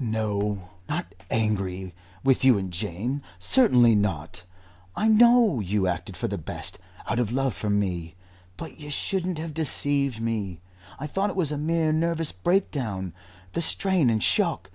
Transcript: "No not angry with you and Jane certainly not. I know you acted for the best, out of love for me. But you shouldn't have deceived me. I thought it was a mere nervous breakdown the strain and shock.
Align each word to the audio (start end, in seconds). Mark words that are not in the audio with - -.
"No 0.00 0.70
not 0.88 1.14
angry 1.30 1.94
with 2.24 2.42
you 2.44 2.58
and 2.58 2.72
Jane 2.72 3.22
certainly 3.38 3.94
not. 3.94 4.42
I 4.96 5.06
know 5.06 5.60
you 5.60 5.86
acted 5.86 6.16
for 6.16 6.26
the 6.26 6.36
best, 6.36 6.80
out 7.08 7.20
of 7.20 7.30
love 7.30 7.54
for 7.54 7.70
me. 7.70 8.16
But 8.56 8.80
you 8.80 8.90
shouldn't 8.90 9.38
have 9.38 9.54
deceived 9.54 10.20
me. 10.20 10.60
I 10.98 11.06
thought 11.06 11.30
it 11.30 11.36
was 11.36 11.52
a 11.52 11.56
mere 11.56 11.92
nervous 11.92 12.32
breakdown 12.32 13.14
the 13.52 13.62
strain 13.62 14.10
and 14.10 14.20
shock. 14.20 14.68